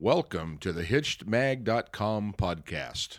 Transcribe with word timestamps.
Welcome 0.00 0.58
to 0.58 0.72
the 0.72 0.84
HitchedMag.com 0.84 2.34
podcast. 2.38 3.18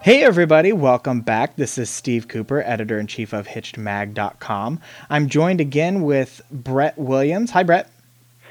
Hey 0.00 0.24
everybody, 0.24 0.72
welcome 0.72 1.20
back. 1.20 1.56
This 1.56 1.76
is 1.76 1.90
Steve 1.90 2.28
Cooper, 2.28 2.62
editor 2.62 2.98
in 2.98 3.06
chief 3.06 3.34
of 3.34 3.48
HitchedMag.com. 3.48 4.80
I'm 5.10 5.28
joined 5.28 5.60
again 5.60 6.04
with 6.04 6.40
Brett 6.50 6.96
Williams. 6.96 7.50
Hi, 7.50 7.64
Brett. 7.64 7.90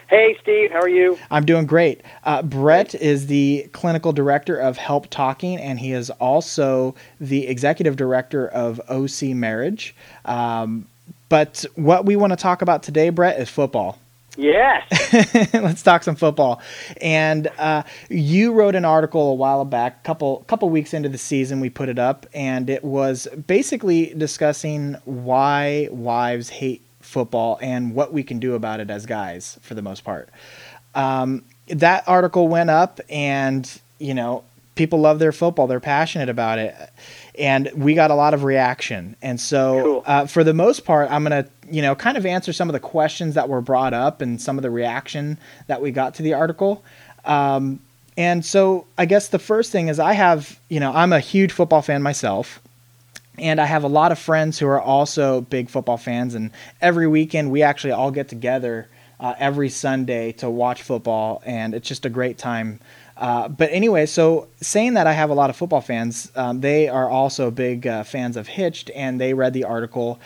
Hey, 0.10 0.38
Steve, 0.42 0.71
how 0.71 0.80
are 0.80 0.88
you? 0.88 1.18
I'm 1.30 1.46
doing 1.46 1.66
great. 1.66 2.02
Uh, 2.23 2.42
Brett 2.42 2.96
is 2.96 3.28
the 3.28 3.70
clinical 3.73 4.14
director 4.14 4.55
of 4.55 4.78
Help 4.78 5.08
Talking, 5.10 5.58
and 5.58 5.78
he 5.80 5.91
is 5.91 6.10
also 6.12 6.96
the 7.20 7.48
executive 7.48 7.98
director 7.98 8.48
of 8.48 8.80
OC 8.90 9.36
Marriage. 9.36 9.94
Um, 10.23 10.88
but 11.28 11.66
what 11.76 12.05
we 12.05 12.16
want 12.16 12.31
to 12.31 12.38
talk 12.38 12.62
about 12.62 12.84
today, 12.84 13.09
Brett, 13.09 13.38
is 13.38 13.50
football. 13.50 14.00
Yes. 14.38 14.86
Let's 15.54 15.81
talk 15.81 16.04
some 16.04 16.16
football. 16.16 16.62
And 17.02 17.48
uh, 17.58 17.84
you 18.08 18.53
wrote 18.53 18.76
an 18.76 18.86
article 18.86 19.31
a 19.31 19.34
while 19.34 19.66
back, 19.66 20.03
couple 20.03 20.45
couple 20.48 20.70
weeks 20.70 20.94
into 20.94 21.09
the 21.09 21.17
season, 21.17 21.59
we 21.59 21.70
put 21.70 21.89
it 21.89 22.00
up, 22.00 22.28
and 22.34 22.70
it 22.70 22.84
was 22.84 23.28
basically 23.48 24.14
discussing 24.16 24.95
why 25.05 25.89
wives 25.92 26.50
hate 26.50 26.81
football 27.07 27.57
and 27.61 27.93
what 27.95 28.13
we 28.13 28.23
can 28.23 28.39
do 28.39 28.53
about 28.53 28.79
it 28.79 28.89
as 28.89 29.05
guys, 29.05 29.57
for 29.61 29.73
the 29.73 29.81
most 29.81 30.03
part. 30.03 30.29
Um, 30.95 31.43
that 31.67 32.03
article 32.07 32.47
went 32.47 32.70
up, 32.70 32.99
and 33.09 33.70
you 33.99 34.13
know, 34.13 34.43
people 34.75 34.99
love 34.99 35.20
their 35.20 35.31
football; 35.31 35.67
they're 35.67 35.80
passionate 35.80 36.30
about 36.30 36.59
it, 36.59 36.75
and 37.38 37.70
we 37.75 37.93
got 37.93 38.09
a 38.11 38.16
lot 38.16 38.33
of 38.33 38.43
reaction. 38.43 39.16
And 39.21 39.39
so, 39.39 39.81
Cool. 39.83 40.03
uh, 40.05 40.25
for 40.27 40.43
the 40.43 40.53
most 40.53 40.86
part, 40.86 41.09
I'm 41.11 41.23
gonna 41.23 41.45
you 41.69 41.81
know 41.81 41.95
kind 41.95 42.17
of 42.17 42.25
answer 42.25 42.53
some 42.53 42.69
of 42.69 42.73
the 42.73 42.80
questions 42.80 43.36
that 43.36 43.49
were 43.49 43.61
brought 43.61 43.94
up 43.94 44.21
and 44.21 44.42
some 44.42 44.58
of 44.58 44.61
the 44.64 44.71
reaction 44.71 45.38
that 45.67 45.81
we 45.81 45.92
got 45.92 46.14
to 46.16 46.23
the 46.23 46.33
article. 46.33 46.83
Um, 47.25 47.80
and 48.16 48.44
so, 48.44 48.86
I 48.97 49.05
guess 49.05 49.27
the 49.27 49.39
first 49.39 49.71
thing 49.71 49.89
is 49.89 49.99
I 49.99 50.14
have 50.14 50.59
you 50.69 50.80
know 50.80 50.92
I'm 50.94 51.14
a 51.14 51.19
huge 51.19 51.52
football 51.52 51.81
fan 51.81 52.02
myself. 52.02 52.59
And 53.38 53.61
I 53.61 53.66
have 53.66 53.83
a 53.83 53.88
lot 53.88 54.11
of 54.11 54.19
friends 54.19 54.57
who 54.57 54.67
are 54.67 54.81
also 54.81 55.41
big 55.41 55.69
football 55.69 55.97
fans, 55.97 56.35
and 56.35 56.52
every 56.81 57.07
weekend 57.07 57.52
we 57.52 57.63
actually 57.63 57.91
all 57.91 58.11
get 58.11 58.30
together 58.30 58.89
uh, 59.19 59.33
every 59.38 59.69
Sunday 59.69 60.31
to 60.33 60.49
watch 60.49 60.83
football, 60.83 61.41
and 61.45 61.73
it's 61.73 61.88
just 61.88 62.05
a 62.05 62.09
great 62.09 62.38
time. 62.38 62.80
Uh, 63.15 63.47
but 63.47 63.71
anyway, 63.71 64.05
so 64.05 64.47
saying 64.61 64.93
that 64.93 65.08
I 65.08 65.13
have 65.13 65.31
a 65.31 65.33
lot 65.33 65.49
of 65.49 65.55
football 65.55 65.81
fans, 65.81 66.31
um, 66.35 66.61
they 66.61 66.88
are 66.88 67.09
also 67.09 67.49
big 67.49 67.88
uh, 67.88 68.03
fans 68.03 68.38
of 68.38 68.47
Hitched, 68.47 68.91
and 68.95 69.19
they 69.19 69.33
read 69.33 69.53
the 69.53 69.63
article. 69.63 70.19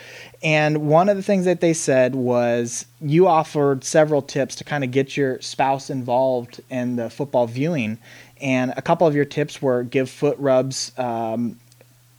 And 0.44 0.90
one 0.90 1.08
of 1.08 1.16
the 1.16 1.24
things 1.24 1.46
that 1.46 1.62
they 1.62 1.74
said 1.74 2.16
was 2.16 2.86
you 3.00 3.28
offered 3.28 3.86
several 3.86 4.22
tips 4.22 4.56
to 4.56 4.66
kind 4.66 4.84
of 4.84 4.92
get 4.92 5.16
your 5.16 5.40
spouse 5.40 5.90
involved 5.90 6.60
in 6.70 6.98
the 6.98 7.10
football 7.10 7.48
viewing. 7.48 7.98
And 8.42 8.74
a 8.76 8.82
couple 8.82 9.08
of 9.08 9.16
your 9.16 9.26
tips 9.26 9.62
were 9.62 9.84
give 9.84 10.10
foot 10.10 10.38
rubs 10.38 10.92
um, 10.98 11.58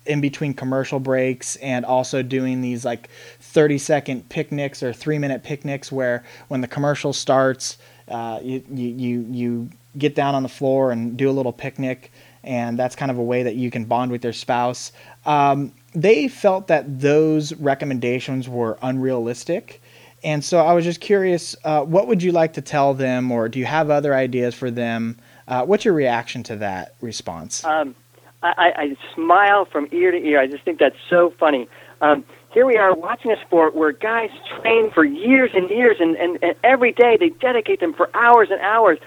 in 0.06 0.20
between 0.20 0.54
commercial 0.54 0.98
breaks 0.98 1.56
and 1.56 1.84
also 1.84 2.22
doing 2.22 2.60
these 2.60 2.84
like 2.84 3.08
30 3.40 3.78
second 3.78 4.28
picnics 4.28 4.82
or 4.82 4.92
three 4.92 5.18
minute 5.18 5.42
picnics 5.42 5.92
where 5.92 6.24
when 6.48 6.60
the 6.60 6.68
commercial 6.68 7.12
starts 7.12 7.78
uh, 8.08 8.40
you, 8.42 8.62
you, 8.70 9.26
you, 9.30 9.70
get 9.98 10.14
down 10.14 10.34
on 10.34 10.42
the 10.42 10.48
floor 10.48 10.90
and 10.90 11.18
do 11.18 11.28
a 11.28 11.32
little 11.32 11.52
picnic 11.52 12.10
and 12.44 12.78
that's 12.78 12.96
kind 12.96 13.10
of 13.10 13.18
a 13.18 13.22
way 13.22 13.42
that 13.42 13.56
you 13.56 13.70
can 13.70 13.84
bond 13.84 14.10
with 14.10 14.24
your 14.24 14.32
spouse. 14.32 14.90
Um, 15.26 15.70
they 15.94 16.28
felt 16.28 16.66
that 16.68 16.98
those 16.98 17.52
recommendations 17.56 18.48
were 18.48 18.78
unrealistic 18.80 19.82
and 20.24 20.44
so 20.44 20.58
i 20.58 20.72
was 20.72 20.84
just 20.84 21.00
curious 21.00 21.56
uh, 21.64 21.82
what 21.82 22.06
would 22.06 22.22
you 22.22 22.32
like 22.32 22.54
to 22.54 22.60
tell 22.62 22.94
them 22.94 23.30
or 23.30 23.48
do 23.48 23.58
you 23.58 23.66
have 23.66 23.90
other 23.90 24.14
ideas 24.14 24.54
for 24.54 24.70
them? 24.70 25.18
Uh, 25.48 25.64
what's 25.64 25.84
your 25.84 25.94
reaction 25.94 26.42
to 26.44 26.56
that 26.56 26.94
response? 27.00 27.64
Um, 27.64 27.94
I, 28.42 28.72
I 28.76 28.96
smile 29.14 29.64
from 29.64 29.88
ear 29.92 30.10
to 30.10 30.18
ear. 30.18 30.40
I 30.40 30.46
just 30.46 30.64
think 30.64 30.78
that's 30.78 30.96
so 31.08 31.32
funny. 31.38 31.68
Um, 32.00 32.24
here 32.52 32.66
we 32.66 32.76
are 32.76 32.94
watching 32.94 33.30
a 33.30 33.40
sport 33.46 33.74
where 33.74 33.92
guys 33.92 34.30
train 34.60 34.90
for 34.90 35.04
years 35.04 35.50
and 35.54 35.70
years, 35.70 35.96
and, 36.00 36.16
and, 36.16 36.38
and 36.42 36.54
every 36.64 36.92
day 36.92 37.16
they 37.18 37.30
dedicate 37.30 37.80
them 37.80 37.94
for 37.94 38.14
hours 38.14 38.48
and 38.50 38.60
hours, 38.60 38.98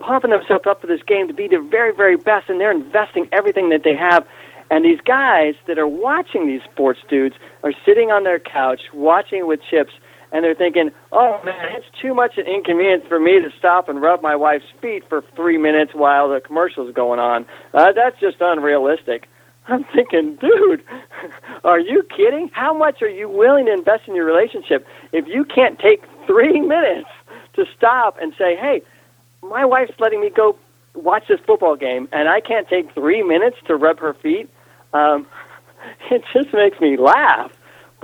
pumping 0.00 0.30
themselves 0.30 0.66
up 0.66 0.80
for 0.80 0.86
this 0.86 1.02
game 1.06 1.28
to 1.28 1.34
be 1.34 1.46
their 1.46 1.62
very, 1.62 1.94
very 1.94 2.16
best, 2.16 2.50
and 2.50 2.60
they're 2.60 2.72
investing 2.72 3.28
everything 3.32 3.68
that 3.70 3.84
they 3.84 3.94
have. 3.94 4.26
And 4.70 4.84
these 4.84 5.00
guys 5.00 5.54
that 5.66 5.78
are 5.78 5.86
watching 5.86 6.46
these 6.46 6.62
sports 6.72 7.00
dudes 7.08 7.36
are 7.62 7.72
sitting 7.86 8.10
on 8.10 8.24
their 8.24 8.38
couch 8.40 8.80
watching 8.92 9.46
with 9.46 9.60
chips, 9.70 9.92
and 10.34 10.44
they're 10.44 10.54
thinking, 10.54 10.90
"Oh 11.12 11.40
man, 11.44 11.76
it's 11.76 11.86
too 12.02 12.12
much 12.12 12.36
of 12.36 12.46
an 12.46 12.52
inconvenience 12.52 13.04
for 13.08 13.20
me 13.20 13.40
to 13.40 13.50
stop 13.56 13.88
and 13.88 14.02
rub 14.02 14.20
my 14.20 14.34
wife's 14.34 14.66
feet 14.82 15.08
for 15.08 15.22
three 15.36 15.56
minutes 15.56 15.94
while 15.94 16.28
the 16.28 16.40
commercial's 16.40 16.92
going 16.92 17.20
on. 17.20 17.46
Uh, 17.72 17.92
that's 17.92 18.18
just 18.20 18.38
unrealistic." 18.40 19.28
I'm 19.66 19.84
thinking, 19.94 20.36
dude, 20.36 20.84
are 21.64 21.78
you 21.78 22.02
kidding? 22.14 22.50
How 22.52 22.76
much 22.76 23.00
are 23.00 23.08
you 23.08 23.30
willing 23.30 23.64
to 23.66 23.72
invest 23.72 24.02
in 24.06 24.14
your 24.14 24.26
relationship 24.26 24.86
if 25.12 25.26
you 25.26 25.44
can't 25.44 25.78
take 25.78 26.02
three 26.26 26.60
minutes 26.74 27.08
to 27.54 27.64
stop 27.76 28.18
and 28.20 28.34
say, 28.36 28.56
"Hey, 28.56 28.82
my 29.40 29.64
wife's 29.64 29.98
letting 30.00 30.20
me 30.20 30.30
go 30.30 30.58
watch 30.94 31.28
this 31.28 31.40
football 31.46 31.76
game, 31.76 32.08
and 32.12 32.28
I 32.28 32.40
can't 32.40 32.68
take 32.68 32.92
three 32.92 33.22
minutes 33.22 33.56
to 33.68 33.76
rub 33.76 34.00
her 34.00 34.14
feet"? 34.14 34.50
Um, 34.92 35.28
it 36.10 36.24
just 36.32 36.52
makes 36.52 36.80
me 36.80 36.96
laugh. 36.96 37.52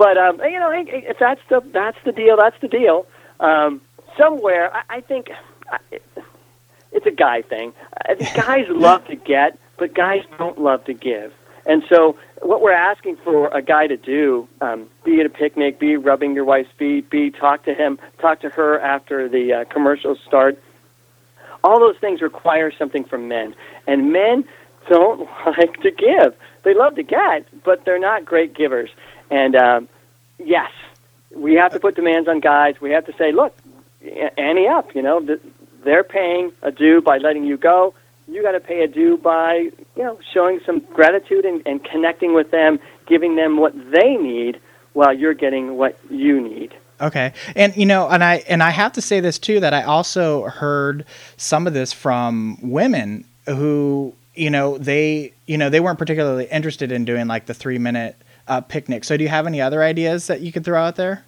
But 0.01 0.17
um, 0.17 0.41
you 0.41 0.59
know, 0.59 0.71
if 0.73 1.19
that's 1.19 1.41
the 1.47 1.61
that's 1.71 1.97
the 2.03 2.11
deal, 2.11 2.35
that's 2.35 2.59
the 2.59 2.67
deal. 2.67 3.05
Um, 3.39 3.81
somewhere, 4.17 4.75
I, 4.75 4.97
I 4.97 5.01
think 5.01 5.27
I, 5.71 5.77
it's 6.91 7.05
a 7.05 7.11
guy 7.11 7.43
thing. 7.43 7.71
Guys 8.33 8.65
love 8.69 9.05
to 9.09 9.15
get, 9.15 9.59
but 9.77 9.93
guys 9.93 10.23
don't 10.39 10.59
love 10.59 10.83
to 10.85 10.95
give. 10.95 11.31
And 11.67 11.83
so, 11.87 12.17
what 12.41 12.63
we're 12.63 12.71
asking 12.71 13.17
for 13.17 13.49
a 13.49 13.61
guy 13.61 13.85
to 13.85 13.95
do, 13.95 14.47
um, 14.59 14.89
be 15.05 15.19
at 15.19 15.27
a 15.27 15.29
picnic, 15.29 15.77
be 15.77 15.97
rubbing 15.97 16.33
your 16.33 16.45
wife's 16.45 16.71
feet, 16.79 17.11
be 17.11 17.29
talk 17.29 17.63
to 17.65 17.75
him, 17.75 17.99
talk 18.19 18.41
to 18.41 18.49
her 18.49 18.79
after 18.79 19.29
the 19.29 19.53
uh, 19.53 19.65
commercials 19.71 20.17
start. 20.25 20.59
All 21.63 21.79
those 21.79 21.97
things 22.01 22.23
require 22.23 22.71
something 22.75 23.03
from 23.03 23.27
men, 23.27 23.53
and 23.85 24.11
men 24.11 24.45
don't 24.89 25.29
like 25.59 25.79
to 25.81 25.91
give. 25.91 26.35
They 26.63 26.73
love 26.73 26.95
to 26.95 27.03
get, 27.03 27.45
but 27.63 27.85
they're 27.85 27.99
not 27.99 28.25
great 28.25 28.55
givers. 28.55 28.89
And 29.31 29.55
um, 29.55 29.89
yes, 30.37 30.71
we 31.33 31.55
have 31.55 31.71
to 31.71 31.79
put 31.79 31.95
demands 31.95 32.27
on 32.27 32.41
guys. 32.41 32.79
We 32.81 32.91
have 32.91 33.05
to 33.05 33.13
say, 33.17 33.31
look, 33.31 33.55
ante 34.37 34.67
up. 34.67 34.93
You 34.93 35.01
know, 35.01 35.25
they're 35.83 36.03
paying 36.03 36.51
a 36.61 36.71
due 36.71 37.01
by 37.01 37.17
letting 37.17 37.45
you 37.45 37.57
go. 37.57 37.93
You 38.27 38.43
got 38.43 38.51
to 38.51 38.59
pay 38.59 38.83
a 38.83 38.87
due 38.87 39.17
by 39.17 39.71
you 39.95 40.03
know 40.03 40.19
showing 40.33 40.59
some 40.65 40.79
gratitude 40.93 41.45
and, 41.45 41.61
and 41.65 41.83
connecting 41.83 42.33
with 42.33 42.51
them, 42.51 42.79
giving 43.07 43.35
them 43.35 43.57
what 43.57 43.73
they 43.91 44.15
need 44.15 44.59
while 44.93 45.13
you're 45.13 45.33
getting 45.33 45.77
what 45.77 45.97
you 46.09 46.39
need. 46.39 46.75
Okay. 46.99 47.33
And 47.55 47.75
you 47.75 47.85
know, 47.85 48.07
and 48.07 48.23
I 48.23 48.43
and 48.47 48.61
I 48.61 48.69
have 48.69 48.93
to 48.93 49.01
say 49.01 49.19
this 49.19 49.39
too 49.39 49.59
that 49.61 49.73
I 49.73 49.83
also 49.83 50.43
heard 50.43 51.05
some 51.37 51.67
of 51.67 51.73
this 51.73 51.91
from 51.91 52.57
women 52.61 53.25
who, 53.47 54.13
you 54.35 54.49
know, 54.49 54.77
they, 54.77 55.33
you 55.47 55.57
know, 55.57 55.69
they 55.69 55.79
weren't 55.79 55.97
particularly 55.97 56.45
interested 56.45 56.91
in 56.91 57.05
doing 57.05 57.27
like 57.27 57.47
the 57.47 57.53
3-minute 57.53 58.15
uh, 58.51 58.59
picnic. 58.59 59.05
So 59.05 59.15
do 59.15 59.23
you 59.23 59.29
have 59.29 59.47
any 59.47 59.61
other 59.61 59.81
ideas 59.81 60.27
that 60.27 60.41
you 60.41 60.51
could 60.51 60.65
throw 60.65 60.83
out 60.83 60.97
there? 60.97 61.23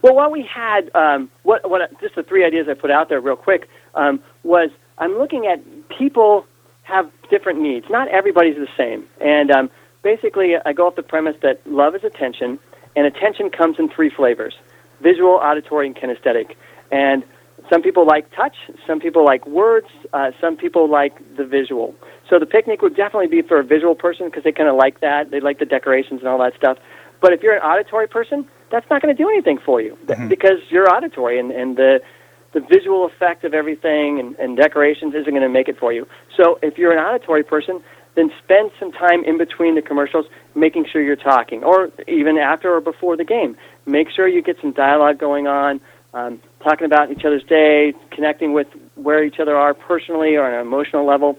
Well, 0.00 0.14
what 0.14 0.32
we 0.32 0.42
had, 0.42 0.90
um, 0.94 1.30
what, 1.42 1.68
what, 1.68 2.00
just 2.00 2.14
the 2.14 2.22
three 2.22 2.42
ideas 2.42 2.68
I 2.70 2.74
put 2.74 2.90
out 2.90 3.10
there 3.10 3.20
real 3.20 3.36
quick 3.36 3.68
um, 3.94 4.20
was 4.44 4.70
I'm 4.96 5.18
looking 5.18 5.46
at 5.46 5.60
people 5.90 6.46
have 6.84 7.10
different 7.28 7.60
needs. 7.60 7.90
Not 7.90 8.08
everybody's 8.08 8.56
the 8.56 8.68
same, 8.78 9.06
and 9.20 9.50
um, 9.50 9.70
basically 10.02 10.54
I 10.64 10.72
go 10.72 10.86
off 10.86 10.96
the 10.96 11.02
premise 11.02 11.36
that 11.42 11.60
love 11.66 11.94
is 11.94 12.02
attention, 12.02 12.58
and 12.96 13.06
attention 13.06 13.50
comes 13.50 13.78
in 13.78 13.90
three 13.90 14.08
flavors: 14.08 14.56
visual, 15.02 15.32
auditory, 15.32 15.86
and 15.86 15.94
kinesthetic. 15.94 16.54
And 16.90 17.24
some 17.70 17.82
people 17.82 18.06
like 18.06 18.30
touch, 18.34 18.56
some 18.86 19.00
people 19.00 19.24
like 19.24 19.46
words, 19.46 19.88
uh, 20.12 20.30
some 20.40 20.56
people 20.56 20.88
like 20.90 21.14
the 21.36 21.44
visual. 21.44 21.94
So 22.28 22.38
the 22.38 22.46
picnic 22.46 22.82
would 22.82 22.96
definitely 22.96 23.28
be 23.28 23.42
for 23.42 23.58
a 23.58 23.64
visual 23.64 23.94
person 23.94 24.26
because 24.26 24.44
they 24.44 24.52
kind 24.52 24.68
of 24.68 24.76
like 24.76 25.00
that. 25.00 25.30
They 25.30 25.40
like 25.40 25.58
the 25.58 25.64
decorations 25.66 26.20
and 26.20 26.28
all 26.28 26.38
that 26.38 26.54
stuff. 26.56 26.78
But 27.20 27.32
if 27.32 27.42
you're 27.42 27.54
an 27.54 27.62
auditory 27.62 28.06
person, 28.06 28.46
that's 28.70 28.88
not 28.90 29.02
going 29.02 29.14
to 29.14 29.22
do 29.22 29.28
anything 29.28 29.58
for 29.58 29.80
you 29.80 29.96
Mhm. 30.06 30.28
because 30.28 30.58
you're 30.70 30.88
auditory 30.94 31.38
and, 31.38 31.50
and 31.50 31.76
the 31.76 32.00
the 32.52 32.60
visual 32.60 33.04
effect 33.04 33.44
of 33.44 33.52
everything 33.52 34.18
and, 34.18 34.34
and 34.38 34.56
decorations 34.56 35.14
isn't 35.14 35.30
going 35.30 35.42
to 35.42 35.50
make 35.50 35.68
it 35.68 35.78
for 35.78 35.92
you. 35.92 36.06
So 36.34 36.58
if 36.62 36.78
you're 36.78 36.92
an 36.92 36.98
auditory 36.98 37.42
person, 37.42 37.82
then 38.14 38.32
spend 38.42 38.70
some 38.80 38.90
time 38.90 39.22
in 39.24 39.36
between 39.36 39.74
the 39.74 39.82
commercials 39.82 40.24
making 40.54 40.86
sure 40.90 41.02
you're 41.02 41.14
talking, 41.14 41.62
or 41.62 41.90
even 42.06 42.38
after 42.38 42.74
or 42.74 42.80
before 42.80 43.18
the 43.18 43.24
game. 43.24 43.54
Make 43.84 44.08
sure 44.10 44.26
you 44.26 44.40
get 44.40 44.56
some 44.62 44.72
dialogue 44.72 45.18
going 45.18 45.46
on, 45.46 45.78
um, 46.14 46.40
talking 46.62 46.86
about 46.86 47.10
each 47.10 47.24
other's 47.24 47.44
day, 47.44 47.94
connecting 48.10 48.52
with 48.52 48.66
where 48.94 49.24
each 49.24 49.40
other 49.40 49.56
are 49.56 49.74
personally 49.74 50.36
or 50.36 50.44
on 50.44 50.54
an 50.54 50.60
emotional 50.60 51.06
level. 51.06 51.38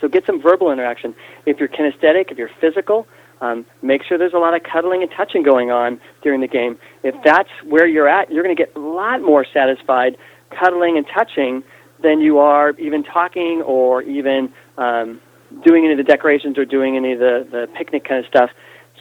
So 0.00 0.08
get 0.08 0.24
some 0.26 0.40
verbal 0.40 0.70
interaction. 0.72 1.14
If 1.46 1.58
you're 1.58 1.68
kinesthetic, 1.68 2.30
if 2.30 2.38
you're 2.38 2.50
physical, 2.60 3.06
um, 3.40 3.66
make 3.82 4.02
sure 4.04 4.18
there's 4.18 4.34
a 4.34 4.38
lot 4.38 4.54
of 4.54 4.62
cuddling 4.62 5.02
and 5.02 5.10
touching 5.16 5.42
going 5.42 5.70
on 5.70 6.00
during 6.22 6.40
the 6.40 6.48
game. 6.48 6.78
If 7.02 7.14
that's 7.24 7.48
where 7.64 7.86
you're 7.86 8.08
at, 8.08 8.30
you're 8.30 8.42
going 8.42 8.54
to 8.54 8.62
get 8.62 8.74
a 8.76 8.78
lot 8.78 9.22
more 9.22 9.46
satisfied 9.52 10.16
cuddling 10.50 10.96
and 10.96 11.06
touching 11.14 11.62
than 12.02 12.20
you 12.20 12.38
are 12.38 12.70
even 12.78 13.02
talking 13.02 13.62
or 13.64 14.02
even 14.02 14.52
um, 14.78 15.20
doing 15.64 15.84
any 15.84 15.92
of 15.92 15.98
the 15.98 16.04
decorations 16.04 16.58
or 16.58 16.64
doing 16.64 16.96
any 16.96 17.12
of 17.12 17.18
the, 17.18 17.46
the 17.50 17.68
picnic 17.76 18.04
kind 18.04 18.24
of 18.24 18.28
stuff. 18.28 18.50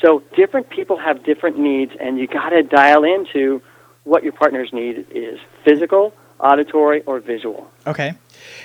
So 0.01 0.23
different 0.35 0.69
people 0.69 0.97
have 0.97 1.25
different 1.25 1.59
needs, 1.59 1.91
and 1.99 2.17
you 2.17 2.27
got 2.27 2.49
to 2.49 2.63
dial 2.63 3.03
into 3.03 3.61
what 4.09 4.23
your 4.23 4.33
partner's 4.33 4.73
need 4.73 5.05
is 5.11 5.39
physical, 5.63 6.13
auditory, 6.39 7.03
or 7.05 7.19
visual. 7.19 7.69
Okay. 7.85 8.15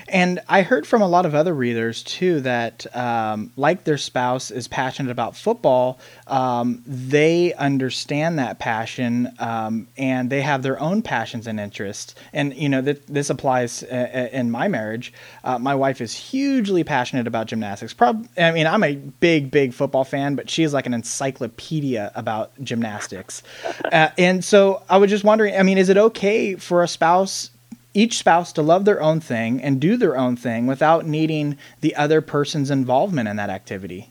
And 0.08 0.40
I 0.48 0.62
heard 0.62 0.86
from 0.86 1.02
a 1.02 1.08
lot 1.08 1.26
of 1.26 1.34
other 1.34 1.54
readers 1.54 2.02
too 2.02 2.40
that, 2.40 2.86
um, 2.96 3.52
like 3.56 3.84
their 3.84 3.98
spouse 3.98 4.50
is 4.50 4.68
passionate 4.68 5.10
about 5.10 5.36
football, 5.36 5.98
um, 6.26 6.82
they 6.86 7.54
understand 7.54 8.38
that 8.38 8.58
passion 8.58 9.34
um, 9.38 9.88
and 9.96 10.30
they 10.30 10.42
have 10.42 10.62
their 10.62 10.80
own 10.80 11.02
passions 11.02 11.46
and 11.46 11.58
interests. 11.58 12.14
And, 12.32 12.54
you 12.54 12.68
know, 12.68 12.82
th- 12.82 13.02
this 13.06 13.30
applies 13.30 13.82
uh, 13.82 14.28
uh, 14.32 14.36
in 14.36 14.50
my 14.50 14.68
marriage. 14.68 15.12
Uh, 15.42 15.58
my 15.58 15.74
wife 15.74 16.00
is 16.00 16.14
hugely 16.14 16.84
passionate 16.84 17.26
about 17.26 17.46
gymnastics. 17.46 17.92
Prob- 17.92 18.28
I 18.36 18.50
mean, 18.52 18.66
I'm 18.66 18.84
a 18.84 18.94
big, 18.94 19.50
big 19.50 19.72
football 19.72 20.04
fan, 20.04 20.34
but 20.34 20.48
she 20.50 20.62
is 20.62 20.72
like 20.72 20.86
an 20.86 20.94
encyclopedia 20.94 22.12
about 22.14 22.52
gymnastics. 22.62 23.42
Uh, 23.92 24.08
and 24.18 24.44
so 24.44 24.82
I 24.88 24.96
was 24.96 25.10
just 25.10 25.24
wondering 25.24 25.54
I 25.56 25.62
mean, 25.62 25.78
is 25.78 25.88
it 25.88 25.96
okay 25.96 26.56
for 26.56 26.82
a 26.82 26.88
spouse 26.88 27.50
each 27.94 28.18
spouse 28.18 28.52
to 28.52 28.62
love 28.62 28.84
their 28.84 29.00
own 29.00 29.20
thing 29.20 29.62
and 29.62 29.80
do 29.80 29.96
their 29.96 30.16
own 30.16 30.36
thing 30.36 30.66
without 30.66 31.06
needing 31.06 31.56
the 31.80 31.94
other 31.94 32.20
person's 32.20 32.70
involvement 32.70 33.28
in 33.28 33.36
that 33.36 33.50
activity. 33.50 34.10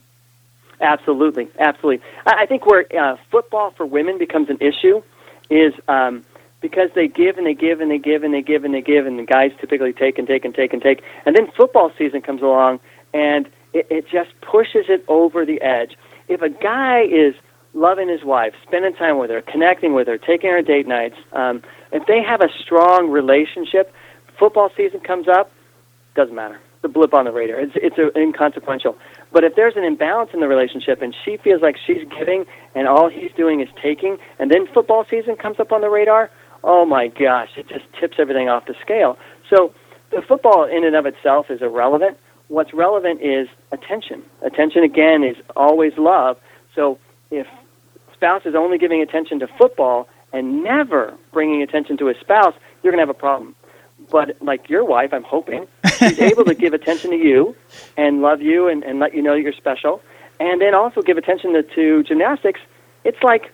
Absolutely, 0.81 1.49
absolutely. 1.59 2.05
I 2.25 2.45
think 2.45 2.65
where 2.65 2.85
uh, 2.97 3.17
football 3.31 3.71
for 3.71 3.85
women 3.85 4.17
becomes 4.17 4.49
an 4.49 4.57
issue 4.59 5.01
is 5.49 5.73
um, 5.87 6.25
because 6.61 6.89
they 6.95 7.07
give 7.07 7.37
and 7.37 7.45
they 7.45 7.53
give 7.53 7.79
and 7.79 7.91
they 7.91 7.97
give 7.97 8.23
and 8.23 8.33
they 8.33 8.41
give 8.41 8.65
and 8.65 8.73
they 8.73 8.81
give, 8.81 9.05
and 9.05 9.19
the 9.19 9.23
guys 9.23 9.51
typically 9.59 9.93
take 9.93 10.17
and 10.17 10.27
take 10.27 10.43
and 10.45 10.53
take 10.53 10.73
and 10.73 10.81
take, 10.81 11.01
and 11.25 11.35
then 11.35 11.49
football 11.55 11.91
season 11.97 12.21
comes 12.21 12.41
along 12.41 12.79
and 13.13 13.47
it, 13.73 13.87
it 13.89 14.07
just 14.07 14.29
pushes 14.41 14.85
it 14.89 15.03
over 15.07 15.45
the 15.45 15.61
edge. 15.61 15.97
If 16.27 16.41
a 16.41 16.49
guy 16.49 17.01
is 17.01 17.35
loving 17.73 18.09
his 18.09 18.23
wife, 18.23 18.53
spending 18.65 18.93
time 18.93 19.17
with 19.17 19.29
her, 19.29 19.41
connecting 19.41 19.93
with 19.93 20.07
her, 20.07 20.17
taking 20.17 20.51
her 20.51 20.61
date 20.61 20.87
nights, 20.87 21.15
um, 21.33 21.61
if 21.91 22.05
they 22.07 22.21
have 22.21 22.41
a 22.41 22.49
strong 22.63 23.09
relationship, 23.09 23.93
football 24.37 24.69
season 24.75 24.99
comes 24.99 25.27
up, 25.27 25.51
doesn't 26.15 26.35
matter. 26.35 26.59
The 26.81 26.89
blip 26.89 27.13
on 27.13 27.25
the 27.25 27.31
radar. 27.31 27.59
It's 27.59 27.73
it's 27.75 27.97
a, 27.97 28.11
inconsequential. 28.19 28.97
But 29.31 29.43
if 29.43 29.55
there's 29.55 29.75
an 29.77 29.83
imbalance 29.83 30.31
in 30.33 30.41
the 30.41 30.47
relationship 30.47 31.01
and 31.01 31.15
she 31.23 31.37
feels 31.37 31.61
like 31.61 31.77
she's 31.77 32.05
giving 32.17 32.45
and 32.75 32.87
all 32.87 33.09
he's 33.09 33.31
doing 33.37 33.61
is 33.61 33.69
taking, 33.81 34.17
and 34.37 34.51
then 34.51 34.67
football 34.67 35.05
season 35.09 35.37
comes 35.37 35.59
up 35.59 35.71
on 35.71 35.81
the 35.81 35.89
radar, 35.89 36.29
oh 36.63 36.85
my 36.85 37.07
gosh, 37.07 37.51
it 37.55 37.67
just 37.69 37.85
tips 37.99 38.17
everything 38.19 38.49
off 38.49 38.65
the 38.65 38.75
scale. 38.81 39.17
So 39.49 39.73
the 40.11 40.21
football 40.21 40.65
in 40.65 40.83
and 40.83 40.95
of 40.95 41.05
itself 41.05 41.49
is 41.49 41.61
irrelevant. 41.61 42.17
What's 42.49 42.73
relevant 42.73 43.21
is 43.21 43.47
attention. 43.71 44.21
Attention 44.41 44.83
again 44.83 45.23
is 45.23 45.37
always 45.55 45.93
love. 45.97 46.37
So 46.75 46.99
if 47.31 47.47
spouse 48.23 48.45
is 48.45 48.55
only 48.55 48.77
giving 48.77 49.01
attention 49.01 49.37
to 49.39 49.47
football 49.47 50.07
and 50.31 50.63
never 50.63 51.13
bringing 51.33 51.61
attention 51.61 51.97
to 51.97 52.05
his 52.05 52.15
spouse, 52.21 52.53
you're 52.81 52.93
going 52.93 53.05
to 53.05 53.05
have 53.05 53.09
a 53.09 53.19
problem. 53.19 53.53
But 54.09 54.41
like 54.41 54.69
your 54.69 54.85
wife, 54.85 55.13
I'm 55.13 55.23
hoping, 55.23 55.67
she's 55.97 56.19
able 56.31 56.45
to 56.45 56.55
give 56.55 56.73
attention 56.73 57.11
to 57.11 57.17
you 57.17 57.53
and 57.97 58.21
love 58.21 58.41
you 58.41 58.69
and, 58.69 58.81
and 58.83 58.99
let 58.99 59.13
you 59.13 59.21
know 59.21 59.33
you're 59.33 59.51
special, 59.51 60.01
and 60.39 60.61
then 60.61 60.73
also 60.73 61.01
give 61.01 61.17
attention 61.17 61.51
to, 61.51 61.63
to 61.63 62.03
gymnastics. 62.03 62.61
It's 63.03 63.21
like, 63.23 63.51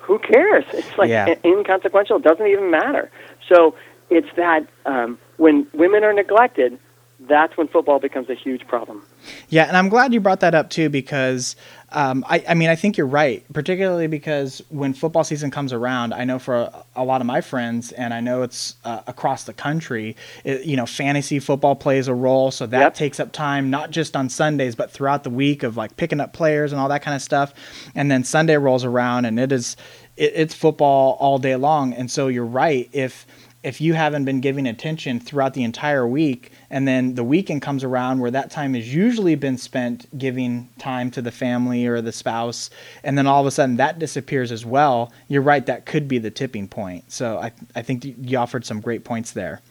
who 0.00 0.18
cares? 0.18 0.64
It's 0.72 0.98
like 0.98 1.10
yeah. 1.10 1.36
inconsequential. 1.44 2.16
It 2.16 2.24
doesn't 2.24 2.46
even 2.48 2.72
matter. 2.72 3.08
So 3.48 3.76
it's 4.10 4.28
that 4.36 4.66
um, 4.84 5.16
when 5.36 5.68
women 5.74 6.02
are 6.02 6.12
neglected, 6.12 6.76
that's 7.20 7.56
when 7.56 7.68
football 7.68 8.00
becomes 8.00 8.28
a 8.28 8.34
huge 8.34 8.66
problem. 8.66 9.04
Yeah, 9.48 9.64
and 9.64 9.76
I'm 9.76 9.88
glad 9.88 10.12
you 10.12 10.20
brought 10.20 10.40
that 10.40 10.54
up 10.54 10.70
too 10.70 10.88
because 10.88 11.56
um, 11.94 12.24
I, 12.28 12.44
I, 12.48 12.54
mean 12.54 12.68
I 12.68 12.74
think 12.74 12.96
you're 12.96 13.06
right, 13.06 13.44
particularly 13.52 14.08
because 14.08 14.62
when 14.68 14.92
football 14.92 15.22
season 15.22 15.50
comes 15.50 15.72
around, 15.72 16.12
I 16.12 16.24
know 16.24 16.40
for 16.40 16.56
a, 16.56 16.84
a 16.96 17.04
lot 17.04 17.20
of 17.20 17.26
my 17.26 17.40
friends, 17.40 17.92
and 17.92 18.12
I 18.12 18.20
know 18.20 18.42
it's 18.42 18.74
uh, 18.84 19.02
across 19.06 19.44
the 19.44 19.52
country. 19.52 20.16
It, 20.42 20.64
you 20.64 20.76
know, 20.76 20.86
fantasy 20.86 21.38
football 21.38 21.76
plays 21.76 22.08
a 22.08 22.14
role, 22.14 22.50
so 22.50 22.66
that 22.66 22.80
yep. 22.80 22.94
takes 22.94 23.20
up 23.20 23.32
time 23.32 23.70
not 23.70 23.92
just 23.92 24.16
on 24.16 24.28
Sundays 24.28 24.74
but 24.74 24.90
throughout 24.90 25.22
the 25.22 25.30
week 25.30 25.62
of 25.62 25.76
like 25.76 25.96
picking 25.96 26.20
up 26.20 26.32
players 26.32 26.72
and 26.72 26.80
all 26.80 26.88
that 26.88 27.02
kind 27.02 27.14
of 27.14 27.22
stuff. 27.22 27.54
And 27.94 28.10
then 28.10 28.24
Sunday 28.24 28.56
rolls 28.56 28.84
around, 28.84 29.24
and 29.24 29.38
it 29.38 29.52
is 29.52 29.76
it, 30.16 30.32
it's 30.34 30.54
football 30.54 31.16
all 31.20 31.38
day 31.38 31.56
long. 31.56 31.92
And 31.92 32.10
so 32.10 32.26
you're 32.28 32.44
right 32.44 32.88
if 32.92 33.26
if 33.64 33.80
you 33.80 33.94
haven't 33.94 34.26
been 34.26 34.40
giving 34.40 34.66
attention 34.66 35.18
throughout 35.18 35.54
the 35.54 35.64
entire 35.64 36.06
week 36.06 36.52
and 36.68 36.86
then 36.86 37.14
the 37.14 37.24
weekend 37.24 37.62
comes 37.62 37.82
around 37.82 38.20
where 38.20 38.30
that 38.30 38.50
time 38.50 38.74
has 38.74 38.94
usually 38.94 39.34
been 39.34 39.56
spent 39.56 40.06
giving 40.18 40.68
time 40.78 41.10
to 41.10 41.22
the 41.22 41.32
family 41.32 41.86
or 41.86 42.02
the 42.02 42.12
spouse 42.12 42.68
and 43.02 43.16
then 43.16 43.26
all 43.26 43.40
of 43.40 43.46
a 43.46 43.50
sudden 43.50 43.76
that 43.76 43.98
disappears 43.98 44.52
as 44.52 44.66
well 44.66 45.10
you're 45.28 45.42
right 45.42 45.64
that 45.64 45.86
could 45.86 46.06
be 46.06 46.18
the 46.18 46.30
tipping 46.30 46.68
point. 46.68 47.10
So 47.10 47.38
i, 47.38 47.50
I 47.74 47.82
think 47.82 48.04
you 48.04 48.38
offered 48.38 48.64
some 48.66 48.80
great 48.80 49.02
points 49.02 49.32
there. 49.32 49.62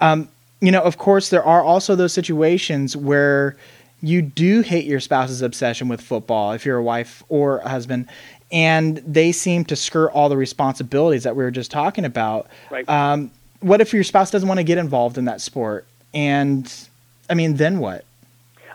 Um, 0.00 0.28
you 0.60 0.70
know 0.70 0.82
of 0.82 0.98
course 0.98 1.30
there 1.30 1.44
are 1.44 1.62
also 1.62 1.96
those 1.96 2.12
situations 2.12 2.94
where 2.94 3.56
you 4.02 4.20
do 4.20 4.60
hate 4.60 4.84
your 4.84 5.00
spouse's 5.00 5.40
obsession 5.40 5.88
with 5.88 6.02
football 6.02 6.52
if 6.52 6.66
you're 6.66 6.76
a 6.76 6.82
wife 6.82 7.22
or 7.30 7.58
a 7.60 7.70
husband 7.70 8.06
and 8.52 8.98
they 8.98 9.32
seem 9.32 9.64
to 9.66 9.76
skirt 9.76 10.10
all 10.12 10.28
the 10.28 10.36
responsibilities 10.36 11.24
that 11.24 11.36
we 11.36 11.44
were 11.44 11.50
just 11.50 11.70
talking 11.70 12.04
about. 12.04 12.48
Right. 12.70 12.88
Um, 12.88 13.30
what 13.60 13.80
if 13.80 13.92
your 13.92 14.04
spouse 14.04 14.30
doesn't 14.30 14.48
want 14.48 14.58
to 14.58 14.64
get 14.64 14.78
involved 14.78 15.18
in 15.18 15.24
that 15.24 15.40
sport? 15.40 15.86
And 16.12 16.72
I 17.28 17.34
mean, 17.34 17.56
then 17.56 17.78
what? 17.78 18.04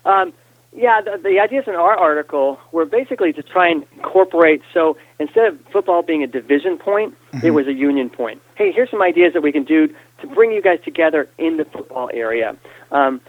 Um, 0.05 0.33
yeah, 0.75 1.01
the, 1.01 1.17
the 1.17 1.39
ideas 1.39 1.65
in 1.67 1.75
our 1.75 1.97
article 1.97 2.59
were 2.71 2.85
basically 2.85 3.33
to 3.33 3.43
try 3.43 3.69
and 3.69 3.85
incorporate. 3.95 4.61
So 4.73 4.97
instead 5.19 5.45
of 5.45 5.59
football 5.71 6.01
being 6.01 6.23
a 6.23 6.27
division 6.27 6.77
point, 6.77 7.15
mm-hmm. 7.31 7.45
it 7.45 7.51
was 7.51 7.67
a 7.67 7.73
union 7.73 8.09
point. 8.09 8.41
Hey, 8.55 8.71
here's 8.71 8.89
some 8.89 9.01
ideas 9.01 9.33
that 9.33 9.41
we 9.41 9.51
can 9.51 9.63
do 9.63 9.93
to 10.21 10.27
bring 10.27 10.51
you 10.51 10.61
guys 10.61 10.79
together 10.83 11.27
in 11.37 11.57
the 11.57 11.65
football 11.65 12.09
area. 12.13 12.55
Um, 12.91 13.21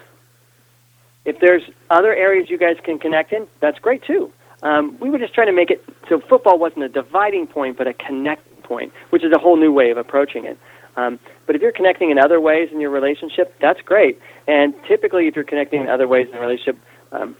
if 1.25 1.39
there's 1.41 1.63
other 1.91 2.15
areas 2.15 2.51
you 2.51 2.59
guys 2.59 2.77
can 2.83 2.99
connect 2.99 3.33
in, 3.33 3.47
that's 3.61 3.79
great 3.79 4.03
too. 4.03 4.33
Um, 4.63 4.97
we 5.01 5.11
were 5.11 5.19
just 5.19 5.35
trying 5.35 5.47
to 5.47 5.53
make 5.53 5.71
it 5.71 5.85
so 6.09 6.21
football 6.21 6.59
wasn't 6.59 6.85
a 6.85 6.89
dividing 6.89 7.47
point, 7.47 7.79
but 7.79 7.87
a 7.87 7.95
connecting 7.95 8.63
point, 8.63 8.93
which 9.11 9.25
is 9.25 9.33
a 9.33 9.39
whole 9.39 9.57
new 9.57 9.73
way 9.73 9.91
of 9.91 9.97
approaching 9.97 10.45
it. 10.45 10.59
Um, 10.97 11.19
but 11.47 11.57
if 11.57 11.63
you're 11.63 11.73
connecting 11.73 12.11
in 12.11 12.19
other 12.19 12.41
ways 12.41 12.69
in 12.73 12.81
your 12.81 12.91
relationship, 12.91 13.55
that's 13.61 13.81
great. 13.81 14.19
And 14.47 14.75
typically, 14.87 15.29
if 15.29 15.37
you're 15.37 15.45
connecting 15.45 15.81
in 15.83 15.89
other 15.89 16.09
ways 16.09 16.29
in 16.29 16.37
a 16.37 16.41
relationship, 16.41 16.79
um, 17.13 17.37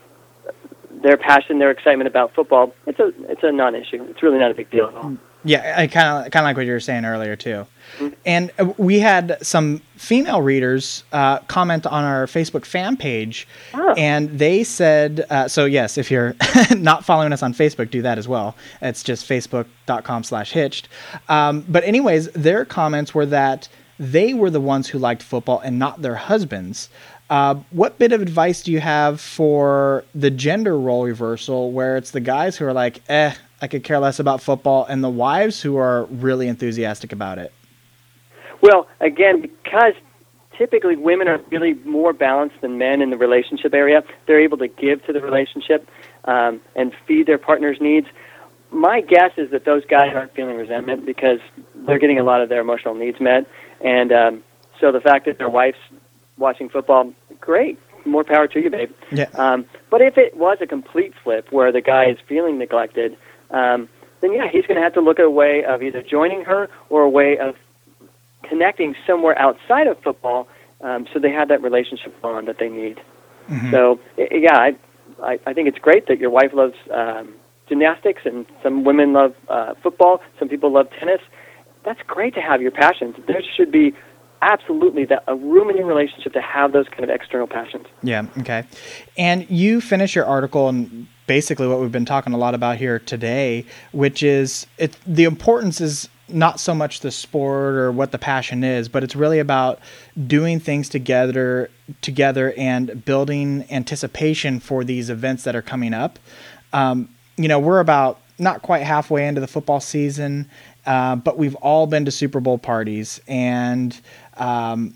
their 0.89 1.17
passion, 1.17 1.59
their 1.59 1.71
excitement 1.71 2.07
about 2.07 2.33
football, 2.33 2.73
it's 2.85 2.99
a 2.99 3.11
it's 3.29 3.43
a 3.43 3.51
non-issue. 3.51 4.03
It's 4.09 4.23
really 4.23 4.39
not 4.39 4.51
a 4.51 4.53
big 4.53 4.69
deal 4.71 4.85
at 4.87 4.95
all. 4.95 5.17
Yeah, 5.43 5.75
I 5.77 5.87
kind 5.87 6.25
of 6.25 6.31
kind 6.31 6.43
of 6.43 6.47
like 6.47 6.57
what 6.57 6.65
you 6.65 6.71
were 6.71 6.79
saying 6.79 7.05
earlier 7.05 7.35
too. 7.35 7.65
And 8.25 8.51
uh, 8.59 8.73
we 8.77 8.99
had 8.99 9.37
some 9.41 9.81
female 9.95 10.41
readers 10.41 11.03
uh, 11.11 11.39
comment 11.39 11.85
on 11.85 12.03
our 12.03 12.25
Facebook 12.25 12.63
fan 12.63 12.95
page, 12.95 13.47
oh. 13.73 13.93
and 13.97 14.29
they 14.37 14.63
said, 14.63 15.25
uh, 15.29 15.47
"So 15.47 15.65
yes, 15.65 15.97
if 15.97 16.11
you're 16.11 16.35
not 16.77 17.05
following 17.05 17.33
us 17.33 17.41
on 17.41 17.53
Facebook, 17.53 17.89
do 17.89 18.01
that 18.03 18.17
as 18.17 18.27
well. 18.27 18.55
It's 18.81 19.03
just 19.03 19.27
facebook.com/hitched." 19.27 20.87
Um, 21.27 21.65
but 21.67 21.83
anyways, 21.83 22.29
their 22.31 22.63
comments 22.63 23.15
were 23.15 23.25
that 23.27 23.67
they 23.99 24.33
were 24.33 24.49
the 24.49 24.61
ones 24.61 24.87
who 24.87 24.99
liked 24.99 25.23
football 25.23 25.59
and 25.59 25.79
not 25.79 26.01
their 26.01 26.15
husbands. 26.15 26.89
Uh, 27.29 27.55
what 27.71 27.97
bit 27.97 28.11
of 28.11 28.21
advice 28.21 28.61
do 28.61 28.71
you 28.71 28.79
have 28.79 29.21
for 29.21 30.03
the 30.13 30.29
gender 30.29 30.77
role 30.77 31.05
reversal, 31.05 31.71
where 31.71 31.97
it's 31.97 32.11
the 32.11 32.19
guys 32.19 32.57
who 32.57 32.65
are 32.65 32.73
like, 32.73 33.01
"Eh, 33.09 33.33
I 33.61 33.67
could 33.67 33.83
care 33.83 33.99
less 33.99 34.19
about 34.19 34.41
football, 34.41 34.85
and 34.85 35.03
the 35.03 35.09
wives 35.09 35.61
who 35.61 35.77
are 35.77 36.05
really 36.05 36.47
enthusiastic 36.47 37.11
about 37.11 37.37
it? 37.37 37.53
Well, 38.61 38.87
again, 38.99 39.41
because 39.41 39.93
typically 40.57 40.95
women 40.95 41.27
are 41.27 41.39
really 41.51 41.75
more 41.85 42.13
balanced 42.13 42.61
than 42.61 42.77
men 42.77 43.01
in 43.01 43.09
the 43.09 43.17
relationship 43.17 43.73
area, 43.73 44.03
they're 44.25 44.41
able 44.41 44.57
to 44.57 44.67
give 44.67 45.05
to 45.05 45.13
the 45.13 45.21
relationship 45.21 45.87
um, 46.25 46.61
and 46.75 46.93
feed 47.07 47.27
their 47.27 47.37
partner's 47.37 47.79
needs. 47.79 48.07
My 48.71 49.01
guess 49.01 49.31
is 49.37 49.51
that 49.51 49.65
those 49.65 49.85
guys 49.85 50.11
aren't 50.15 50.33
feeling 50.33 50.57
resentment 50.57 51.05
because 51.05 51.39
they're 51.75 51.99
getting 51.99 52.19
a 52.19 52.23
lot 52.23 52.41
of 52.41 52.49
their 52.49 52.61
emotional 52.61 52.95
needs 52.95 53.19
met, 53.19 53.47
and 53.83 54.11
um, 54.11 54.43
so 54.79 54.91
the 54.91 55.01
fact 55.01 55.25
that 55.25 55.37
their 55.37 55.49
wife's 55.49 55.79
watching 56.37 56.69
football, 56.69 57.13
great, 57.39 57.77
more 58.05 58.23
power 58.23 58.47
to 58.47 58.59
you, 58.59 58.69
babe. 58.69 58.91
Yeah. 59.11 59.29
Um, 59.35 59.65
but 59.89 60.01
if 60.01 60.17
it 60.17 60.37
was 60.37 60.57
a 60.61 60.67
complete 60.67 61.13
flip 61.23 61.51
where 61.51 61.71
the 61.71 61.81
guy 61.81 62.09
is 62.09 62.17
feeling 62.27 62.57
neglected, 62.57 63.17
um, 63.51 63.89
then 64.21 64.33
yeah, 64.33 64.47
he's 64.51 64.65
going 64.65 64.75
to 64.75 64.83
have 64.83 64.93
to 64.93 65.01
look 65.01 65.19
at 65.19 65.25
a 65.25 65.29
way 65.29 65.63
of 65.63 65.81
either 65.81 66.01
joining 66.01 66.43
her 66.45 66.69
or 66.89 67.01
a 67.01 67.09
way 67.09 67.37
of 67.37 67.55
connecting 68.43 68.95
somewhere 69.07 69.37
outside 69.37 69.87
of 69.87 69.99
football, 70.01 70.47
um, 70.81 71.07
so 71.13 71.19
they 71.19 71.31
have 71.31 71.47
that 71.49 71.61
relationship 71.61 72.19
bond 72.21 72.47
that 72.47 72.57
they 72.59 72.69
need. 72.69 72.99
So 73.71 73.99
yeah, 74.17 74.55
I, 74.57 74.75
I 75.21 75.39
I 75.45 75.53
think 75.53 75.67
it's 75.67 75.79
great 75.79 76.07
that 76.07 76.19
your 76.19 76.29
wife 76.29 76.53
loves 76.53 76.75
um, 76.93 77.33
gymnastics 77.67 78.21
and 78.25 78.45
some 78.63 78.83
women 78.83 79.13
love 79.13 79.33
uh, 79.49 79.73
football. 79.81 80.21
Some 80.39 80.49
people 80.49 80.71
love 80.71 80.87
tennis. 80.99 81.21
That's 81.83 82.01
great 82.05 82.33
to 82.35 82.41
have 82.41 82.61
your 82.61 82.71
passions. 82.71 83.15
There 83.27 83.41
should 83.55 83.71
be 83.71 83.93
absolutely 84.41 85.05
that 85.05 85.23
a 85.27 85.35
room 85.35 85.69
in 85.69 85.77
your 85.77 85.85
relationship 85.85 86.33
to 86.33 86.41
have 86.41 86.73
those 86.73 86.87
kind 86.89 87.03
of 87.03 87.09
external 87.09 87.47
passions. 87.47 87.87
Yeah. 88.03 88.25
Okay. 88.39 88.65
And 89.17 89.49
you 89.49 89.81
finish 89.81 90.15
your 90.15 90.25
article 90.25 90.69
and 90.69 91.07
basically 91.31 91.65
what 91.65 91.79
we've 91.79 91.93
been 91.93 92.03
talking 92.03 92.33
a 92.33 92.37
lot 92.37 92.53
about 92.53 92.75
here 92.75 92.99
today, 92.99 93.65
which 93.93 94.21
is 94.21 94.67
it. 94.77 94.97
The 95.07 95.23
importance 95.23 95.79
is 95.79 96.09
not 96.27 96.59
so 96.59 96.75
much 96.75 96.99
the 96.99 97.09
sport 97.09 97.75
or 97.75 97.89
what 97.89 98.11
the 98.11 98.17
passion 98.17 98.65
is, 98.65 98.89
but 98.89 99.01
it's 99.01 99.15
really 99.15 99.39
about 99.39 99.79
doing 100.27 100.59
things 100.59 100.89
together, 100.89 101.69
together, 102.01 102.53
and 102.57 103.05
building 103.05 103.65
anticipation 103.71 104.59
for 104.59 104.83
these 104.83 105.09
events 105.09 105.45
that 105.45 105.55
are 105.55 105.61
coming 105.61 105.93
up. 105.93 106.19
Um, 106.73 107.07
you 107.37 107.47
know, 107.47 107.59
we're 107.59 107.79
about 107.79 108.19
not 108.37 108.61
quite 108.61 108.81
halfway 108.81 109.25
into 109.25 109.39
the 109.39 109.47
football 109.47 109.79
season, 109.79 110.49
uh, 110.85 111.15
but 111.15 111.37
we've 111.37 111.55
all 111.55 111.87
been 111.87 112.03
to 112.03 112.11
Super 112.11 112.41
Bowl 112.41 112.57
parties 112.57 113.21
and. 113.25 113.97
Um, 114.35 114.95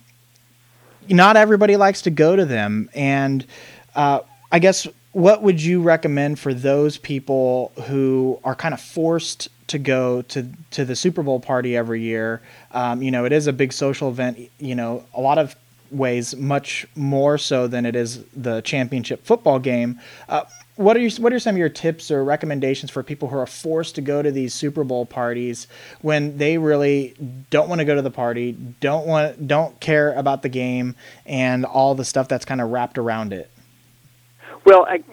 not 1.07 1.37
everybody 1.37 1.77
likes 1.77 2.01
to 2.01 2.09
go 2.09 2.35
to 2.35 2.45
them 2.45 2.89
and 2.95 3.45
uh, 3.93 4.21
i 4.51 4.57
guess 4.57 4.87
what 5.15 5.41
would 5.41 5.63
you 5.63 5.81
recommend 5.81 6.37
for 6.37 6.53
those 6.53 6.97
people 6.97 7.71
who 7.87 8.37
are 8.43 8.53
kind 8.53 8.73
of 8.73 8.81
forced 8.81 9.47
to 9.67 9.79
go 9.79 10.21
to 10.23 10.45
to 10.71 10.83
the 10.83 10.93
super 10.93 11.23
bowl 11.23 11.39
party 11.39 11.77
every 11.77 12.01
year 12.01 12.41
um, 12.71 13.01
you 13.01 13.09
know 13.09 13.23
it 13.23 13.31
is 13.31 13.47
a 13.47 13.53
big 13.53 13.71
social 13.71 14.09
event 14.09 14.37
you 14.59 14.75
know 14.75 15.05
a 15.13 15.21
lot 15.21 15.37
of 15.37 15.55
ways 15.89 16.35
much 16.35 16.85
more 16.97 17.37
so 17.37 17.65
than 17.65 17.85
it 17.85 17.95
is 17.95 18.25
the 18.35 18.59
championship 18.63 19.25
football 19.25 19.57
game 19.57 19.97
uh, 20.27 20.43
what 20.75 20.97
are 20.97 21.07
what 21.21 21.31
are 21.31 21.39
some 21.39 21.55
of 21.55 21.59
your 21.59 21.69
tips 21.69 22.11
or 22.11 22.21
recommendations 22.21 22.91
for 22.91 23.01
people 23.01 23.29
who 23.29 23.37
are 23.37 23.45
forced 23.45 23.95
to 23.95 24.01
go 24.01 24.21
to 24.21 24.29
these 24.29 24.53
Super 24.53 24.83
Bowl 24.83 25.05
parties 25.05 25.67
when 26.01 26.37
they 26.37 26.57
really 26.57 27.15
don't 27.49 27.69
want 27.69 27.79
to 27.79 27.85
go 27.85 27.95
to 27.95 28.01
the 28.01 28.11
party, 28.11 28.51
don't 28.81 29.07
want 29.07 29.47
don't 29.47 29.79
care 29.79 30.11
about 30.11 30.41
the 30.41 30.49
game 30.49 30.97
and 31.25 31.63
all 31.63 31.95
the 31.95 32.03
stuff 32.03 32.27
that's 32.27 32.43
kind 32.43 32.59
of 32.59 32.71
wrapped 32.71 32.97
around 32.97 33.31
it? 33.31 33.49
Well, 34.65 34.85
I, 34.89 35.03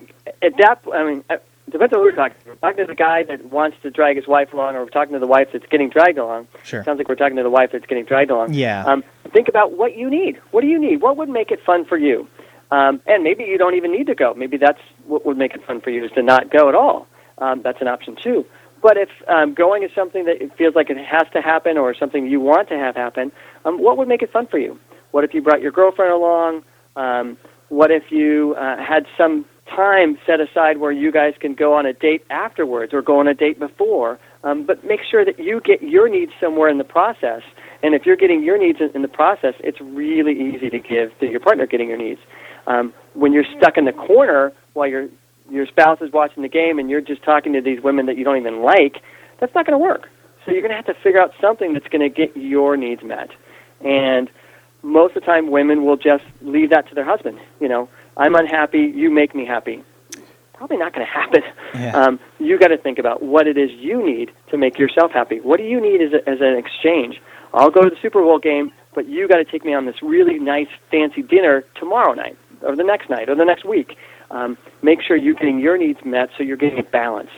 at 0.41 0.57
that, 0.59 0.83
I 0.93 1.05
mean, 1.05 1.25
it 1.31 1.43
depends 1.71 1.93
on 1.93 2.01
who 2.01 2.07
we're 2.07 2.13
talking. 2.13 2.37
We're 2.47 2.55
talking 2.57 2.79
to 2.79 2.87
the 2.87 2.95
guy 2.95 3.23
that 3.25 3.45
wants 3.47 3.77
to 3.83 3.91
drag 3.91 4.17
his 4.17 4.27
wife 4.27 4.53
along, 4.53 4.77
or 4.77 4.85
we're 4.85 4.91
talking 4.91 5.13
to 5.13 5.19
the 5.19 5.27
wife 5.27 5.49
that's 5.53 5.67
getting 5.67 5.91
dragged 5.91 6.19
along. 6.19 6.49
Sure. 6.65 6.83
Sounds 6.85 6.99
like 6.99 7.09
we're 7.09 7.15
talking 7.15 7.37
to 7.37 7.43
the 7.43 7.51
wife 7.51 7.71
that's 7.73 7.87
getting 7.87 8.05
dragged 8.05 8.31
along. 8.31 8.55
Yeah. 8.55 8.85
Um, 8.85 9.05
think 9.33 9.49
about 9.49 9.77
what 9.77 9.97
you 9.97 10.11
need. 10.11 10.41
What 10.51 10.63
do 10.63 10.67
you 10.67 10.81
need? 10.81 11.03
What 11.03 11.17
would 11.19 11.29
make 11.29 11.51
it 11.51 11.63
fun 11.65 11.85
for 11.85 11.99
you? 11.99 12.27
Um, 12.71 13.03
and 13.07 13.23
maybe 13.23 13.45
you 13.45 13.59
don't 13.59 13.75
even 13.75 13.93
need 13.93 14.07
to 14.07 14.15
go. 14.15 14.33
Maybe 14.35 14.57
that's 14.57 14.81
what 15.07 15.27
would 15.27 15.37
make 15.37 15.55
it 15.55 15.65
fun 15.67 15.83
for 15.83 15.91
you 15.91 16.05
is 16.05 16.11
to 16.13 16.23
not 16.23 16.51
go 16.51 16.71
at 16.71 16.75
all. 16.75 17.07
Um, 17.37 17.61
that's 17.63 17.81
an 17.83 17.89
option 17.89 18.17
too. 18.17 18.47
But 18.81 18.97
if 18.97 19.11
um, 19.29 19.53
going 19.53 19.83
is 19.83 19.91
something 19.95 20.25
that 20.25 20.43
it 20.43 20.57
feels 20.57 20.75
like 20.75 20.89
it 20.89 20.97
has 20.97 21.27
to 21.35 21.43
happen 21.43 21.77
or 21.77 21.95
something 21.95 22.27
you 22.27 22.41
want 22.41 22.69
to 22.71 22.79
have 22.79 22.97
happen, 22.97 23.31
um, 23.65 23.81
what 23.81 23.99
would 23.99 24.09
make 24.09 24.23
it 24.23 24.33
fun 24.33 24.47
for 24.47 24.59
you? 24.59 24.79
What 25.11 25.23
if 25.23 25.35
you 25.35 25.43
brought 25.43 25.61
your 25.61 25.71
girlfriend 25.71 26.13
along? 26.13 26.65
Um, 26.97 27.37
what 27.73 27.91
if 27.91 28.13
you 28.13 28.55
uh, 28.59 28.77
had 28.77 29.07
some 29.17 29.47
time 29.75 30.19
set 30.27 30.41
aside 30.41 30.77
where 30.77 30.93
you 30.93 31.11
guys 31.11 31.33
can 31.41 31.55
go 31.55 31.73
on 31.73 31.87
a 31.87 31.95
date 31.95 32.23
afterwards 32.29 32.93
or 32.93 33.01
go 33.01 33.19
on 33.19 33.27
a 33.27 33.33
date 33.33 33.59
before? 33.59 34.19
Um, 34.45 34.67
but 34.67 34.85
make 34.85 35.01
sure 35.11 35.25
that 35.25 35.39
you 35.39 35.59
get 35.65 35.83
your 35.83 36.07
needs 36.07 36.33
somewhere 36.39 36.69
in 36.69 36.77
the 36.77 36.85
process. 36.85 37.41
And 37.83 37.95
if 37.95 38.05
you're 38.05 38.17
getting 38.17 38.43
your 38.45 38.59
needs 38.59 38.79
in, 38.95 39.01
the 39.01 39.09
process, 39.09 39.55
it's 39.61 39.81
really 39.81 40.33
easy 40.33 40.69
to 40.69 40.79
give 40.79 41.19
to 41.21 41.27
your 41.27 41.41
partner 41.41 41.67
getting 41.67 41.89
your 41.89 41.97
needs. 41.97 42.21
Um, 42.67 42.93
when 43.15 43.33
you're 43.33 43.47
stuck 43.57 43.79
in 43.79 43.87
the 43.87 43.93
corner 43.93 44.53
while 44.75 44.87
your 44.87 45.09
your 45.51 45.67
spouse 45.67 45.99
is 46.03 46.13
watching 46.13 46.43
the 46.43 46.51
game 46.51 46.79
and 46.79 46.91
you're 46.91 47.01
just 47.01 47.23
talking 47.23 47.55
to 47.55 47.63
these 47.63 47.83
women 47.83 48.05
that 48.07 48.19
you 48.19 48.25
don't 48.25 48.37
even 48.37 48.63
like, 48.63 48.99
that's 49.41 49.55
not 49.55 49.67
going 49.67 49.79
to 49.79 49.83
work. 49.83 50.09
So 50.45 50.53
you're 50.53 50.61
going 50.61 50.71
to 50.71 50.77
have 50.77 50.87
to 50.87 50.95
figure 51.03 51.21
out 51.21 51.33
something 51.41 51.73
that's 51.73 51.89
going 51.89 52.03
to 52.03 52.11
get 52.11 52.37
your 52.37 52.77
needs 52.77 53.03
met. 53.03 53.31
And 53.81 54.31
most 54.83 55.17
of 55.17 55.23
the 55.23 55.27
time, 55.27 55.51
women 55.51 55.85
will 55.85 55.97
just 55.97 56.25
leave 56.41 56.71
that 56.71 56.89
to 56.89 56.95
their 56.95 57.05
husband. 57.05 57.39
You 57.61 57.69
know, 57.69 57.89
I'm 58.17 58.35
unhappy, 58.35 58.93
you 58.95 59.11
make 59.11 59.35
me 59.35 59.47
happy. 59.47 59.83
Probably 60.55 60.77
not 60.77 60.93
going 60.95 61.07
to 61.07 61.13
happen. 61.13 61.43
Yeah. 61.75 61.97
Um, 61.97 62.21
you 62.39 62.59
got 62.59 62.69
to 62.69 62.77
think 62.77 62.99
about 62.99 63.23
what 63.23 63.47
it 63.47 63.57
is 63.57 63.71
you 63.73 64.05
need 64.05 64.31
to 64.51 64.59
make 64.59 64.79
yourself 64.79 65.11
happy. 65.11 65.41
What 65.41 65.57
do 65.57 65.65
you 65.65 65.81
need 65.81 66.03
as, 66.03 66.13
a, 66.13 66.29
as 66.29 66.41
an 66.41 66.57
exchange? 66.57 67.21
I'll 67.55 67.71
go 67.71 67.83
to 67.83 67.91
the 67.91 67.97
Super 68.01 68.23
Bowl 68.23 68.39
game, 68.39 68.73
but 68.95 69.09
you 69.09 69.27
got 69.27 69.37
to 69.37 69.45
take 69.45 69.65
me 69.65 69.75
on 69.75 69.87
this 69.87 69.97
really 70.03 70.39
nice, 70.39 70.69
fancy 70.91 71.23
dinner 71.23 71.65
tomorrow 71.75 72.13
night, 72.15 72.37
or 72.61 72.77
the 72.77 72.85
next 72.85 73.11
night, 73.11 73.29
or 73.29 73.35
the 73.35 73.45
next 73.45 73.65
week. 73.65 73.97
Um, 74.31 74.57
make 74.83 75.03
sure 75.03 75.17
you're 75.17 75.35
getting 75.35 75.59
your 75.59 75.77
needs 75.77 76.01
met, 76.05 76.31
so 76.37 76.43
you're 76.43 76.57
getting 76.57 76.79
a 76.79 76.85
balance. 76.85 77.31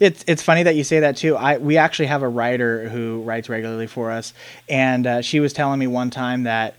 It's 0.00 0.24
it's 0.26 0.42
funny 0.42 0.62
that 0.62 0.76
you 0.76 0.84
say 0.84 1.00
that 1.00 1.16
too. 1.16 1.36
I 1.36 1.58
we 1.58 1.76
actually 1.76 2.06
have 2.06 2.22
a 2.22 2.28
writer 2.28 2.88
who 2.88 3.22
writes 3.22 3.48
regularly 3.48 3.86
for 3.86 4.10
us, 4.10 4.34
and 4.68 5.06
uh, 5.06 5.20
she 5.22 5.40
was 5.40 5.52
telling 5.52 5.78
me 5.78 5.86
one 5.86 6.10
time 6.10 6.44
that 6.44 6.74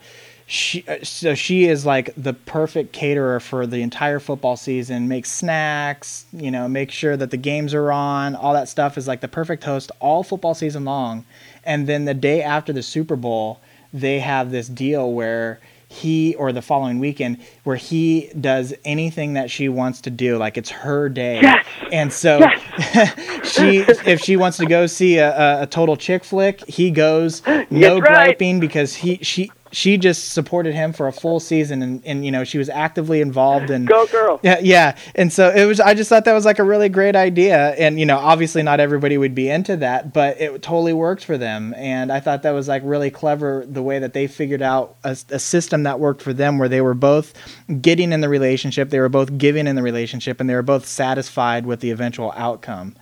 she 0.51 0.83
uh, 0.87 0.97
so 1.01 1.33
she 1.33 1.65
is 1.65 1.85
like 1.85 2.13
the 2.17 2.33
perfect 2.33 2.91
caterer 2.91 3.39
for 3.39 3.65
the 3.65 3.81
entire 3.81 4.19
football 4.19 4.57
season. 4.57 5.07
Makes 5.07 5.31
snacks, 5.31 6.25
you 6.33 6.51
know, 6.51 6.67
make 6.67 6.91
sure 6.91 7.15
that 7.15 7.31
the 7.31 7.37
games 7.37 7.73
are 7.73 7.91
on. 7.91 8.35
All 8.35 8.53
that 8.53 8.67
stuff 8.67 8.97
is 8.97 9.07
like 9.07 9.21
the 9.21 9.29
perfect 9.29 9.63
host 9.63 9.91
all 10.01 10.23
football 10.23 10.53
season 10.53 10.83
long. 10.83 11.25
And 11.63 11.87
then 11.87 12.05
the 12.05 12.13
day 12.13 12.41
after 12.41 12.73
the 12.73 12.83
Super 12.83 13.15
Bowl, 13.15 13.61
they 13.93 14.19
have 14.19 14.51
this 14.51 14.67
deal 14.67 15.13
where 15.13 15.59
he 15.91 16.33
or 16.35 16.53
the 16.53 16.61
following 16.61 16.99
weekend 16.99 17.37
where 17.65 17.75
he 17.75 18.29
does 18.39 18.73
anything 18.85 19.33
that 19.33 19.51
she 19.51 19.67
wants 19.67 19.99
to 20.01 20.09
do 20.09 20.37
like 20.37 20.57
it's 20.57 20.69
her 20.69 21.09
day 21.09 21.41
Yes! 21.41 21.65
and 21.91 22.13
so 22.13 22.39
she 23.43 23.79
if 24.05 24.21
she 24.21 24.37
wants 24.37 24.57
to 24.57 24.65
go 24.65 24.87
see 24.87 25.17
a, 25.17 25.37
a, 25.37 25.63
a 25.63 25.67
total 25.67 25.97
chick 25.97 26.23
flick 26.23 26.61
he 26.67 26.91
goes 26.91 27.45
no 27.47 27.65
That's 27.99 28.01
right. 28.01 28.25
griping 28.37 28.59
because 28.61 28.95
he 28.95 29.17
she 29.17 29.51
she 29.71 29.97
just 29.97 30.29
supported 30.29 30.73
him 30.73 30.93
for 30.93 31.07
a 31.07 31.13
full 31.13 31.39
season 31.39 31.81
and, 31.81 32.05
and 32.05 32.25
you 32.25 32.31
know 32.31 32.43
she 32.43 32.57
was 32.57 32.69
actively 32.69 33.21
involved 33.21 33.69
and 33.69 33.87
Go, 33.87 34.05
girl. 34.07 34.39
yeah, 34.43 34.59
yeah. 34.61 34.97
And 35.15 35.31
so 35.31 35.49
it 35.49 35.65
was 35.65 35.79
I 35.79 35.93
just 35.93 36.09
thought 36.09 36.25
that 36.25 36.33
was 36.33 36.45
like 36.45 36.59
a 36.59 36.63
really 36.63 36.89
great 36.89 37.15
idea. 37.15 37.69
And 37.75 37.99
you 37.99 38.05
know, 38.05 38.17
obviously 38.17 38.63
not 38.63 38.79
everybody 38.79 39.17
would 39.17 39.33
be 39.35 39.49
into 39.49 39.77
that, 39.77 40.13
but 40.13 40.39
it 40.39 40.61
totally 40.61 40.93
worked 40.93 41.23
for 41.23 41.37
them. 41.37 41.73
And 41.77 42.11
I 42.11 42.19
thought 42.19 42.43
that 42.43 42.51
was 42.51 42.67
like 42.67 42.81
really 42.85 43.09
clever 43.11 43.65
the 43.67 43.81
way 43.81 43.99
that 43.99 44.13
they 44.13 44.27
figured 44.27 44.61
out 44.61 44.95
a, 45.03 45.17
a 45.29 45.39
system 45.39 45.83
that 45.83 45.99
worked 45.99 46.21
for 46.21 46.33
them 46.33 46.57
where 46.57 46.69
they 46.69 46.81
were 46.81 46.93
both 46.93 47.33
getting 47.81 48.11
in 48.11 48.21
the 48.21 48.29
relationship, 48.29 48.89
they 48.89 48.99
were 48.99 49.09
both 49.09 49.37
giving 49.37 49.67
in 49.67 49.75
the 49.75 49.83
relationship, 49.83 50.39
and 50.39 50.49
they 50.49 50.55
were 50.55 50.61
both 50.61 50.85
satisfied 50.85 51.65
with 51.65 51.79
the 51.79 51.91
eventual 51.91 52.33
outcome. 52.35 52.95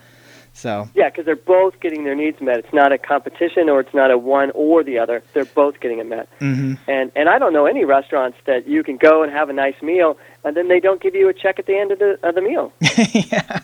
So 0.59 0.89
Yeah, 0.93 1.09
because 1.09 1.25
they're 1.25 1.35
both 1.35 1.79
getting 1.79 2.03
their 2.03 2.15
needs 2.15 2.41
met. 2.41 2.59
It's 2.59 2.73
not 2.73 2.91
a 2.91 2.97
competition 2.97 3.69
or 3.69 3.79
it's 3.79 3.93
not 3.93 4.11
a 4.11 4.17
one 4.17 4.51
or 4.53 4.83
the 4.83 4.99
other. 4.99 5.23
They're 5.33 5.45
both 5.45 5.79
getting 5.79 5.99
it 5.99 6.07
met. 6.07 6.27
hmm 6.39 6.73
And 6.87 7.11
and 7.15 7.29
I 7.29 7.39
don't 7.39 7.53
know 7.53 7.65
any 7.65 7.85
restaurants 7.85 8.37
that 8.45 8.67
you 8.67 8.83
can 8.83 8.97
go 8.97 9.23
and 9.23 9.31
have 9.31 9.49
a 9.49 9.53
nice 9.53 9.81
meal 9.81 10.17
and 10.43 10.55
then 10.55 10.67
they 10.67 10.79
don't 10.79 11.01
give 11.01 11.15
you 11.15 11.29
a 11.29 11.33
check 11.33 11.59
at 11.59 11.65
the 11.65 11.77
end 11.77 11.91
of 11.91 11.99
the 11.99 12.19
of 12.23 12.35
the 12.35 12.41
meal. 12.41 12.73
yeah, 13.13 13.61